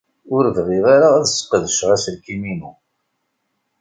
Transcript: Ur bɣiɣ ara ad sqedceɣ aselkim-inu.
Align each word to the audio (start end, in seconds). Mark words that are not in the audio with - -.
Ur 0.35 0.45
bɣiɣ 0.55 0.85
ara 0.95 1.07
ad 1.17 1.25
sqedceɣ 1.29 1.89
aselkim-inu. 1.95 2.71